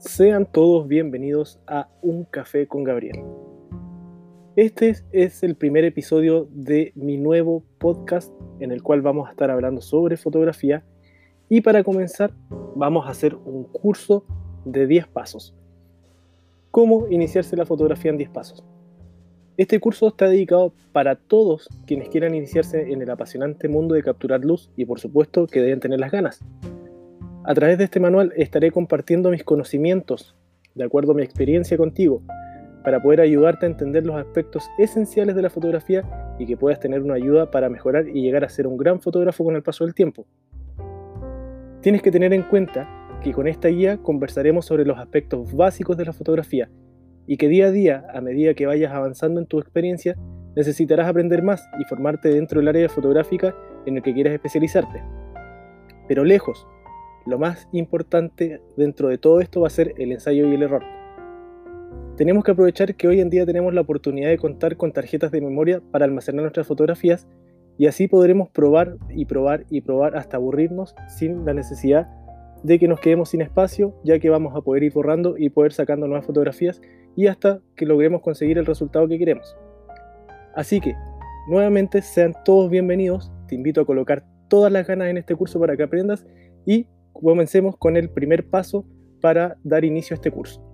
[0.00, 3.22] Sean todos bienvenidos a Un Café con Gabriel.
[4.56, 9.50] Este es el primer episodio de mi nuevo podcast en el cual vamos a estar
[9.50, 10.82] hablando sobre fotografía
[11.50, 12.32] y para comenzar
[12.74, 14.24] vamos a hacer un curso
[14.64, 15.54] de 10 pasos.
[16.70, 18.64] ¿Cómo iniciarse la fotografía en 10 pasos?
[19.58, 24.46] Este curso está dedicado para todos quienes quieran iniciarse en el apasionante mundo de capturar
[24.46, 26.42] luz y por supuesto que deben tener las ganas.
[27.42, 30.36] A través de este manual estaré compartiendo mis conocimientos,
[30.74, 32.22] de acuerdo a mi experiencia contigo,
[32.84, 36.04] para poder ayudarte a entender los aspectos esenciales de la fotografía
[36.38, 39.42] y que puedas tener una ayuda para mejorar y llegar a ser un gran fotógrafo
[39.42, 40.26] con el paso del tiempo.
[41.80, 42.86] Tienes que tener en cuenta
[43.22, 46.68] que con esta guía conversaremos sobre los aspectos básicos de la fotografía
[47.26, 50.14] y que día a día, a medida que vayas avanzando en tu experiencia,
[50.56, 53.54] necesitarás aprender más y formarte dentro del área fotográfica
[53.86, 55.02] en el que quieras especializarte.
[56.06, 56.66] Pero lejos
[57.30, 60.82] lo más importante dentro de todo esto va a ser el ensayo y el error.
[62.16, 65.40] Tenemos que aprovechar que hoy en día tenemos la oportunidad de contar con tarjetas de
[65.40, 67.26] memoria para almacenar nuestras fotografías
[67.78, 72.08] y así podremos probar y probar y probar hasta aburrirnos sin la necesidad
[72.62, 75.72] de que nos quedemos sin espacio, ya que vamos a poder ir borrando y poder
[75.72, 76.82] sacando nuevas fotografías
[77.16, 79.56] y hasta que logremos conseguir el resultado que queremos.
[80.54, 80.94] Así que,
[81.48, 85.76] nuevamente, sean todos bienvenidos, te invito a colocar todas las ganas en este curso para
[85.76, 86.26] que aprendas
[86.66, 88.84] y comencemos con el primer paso
[89.20, 90.69] para dar inicio a este curso.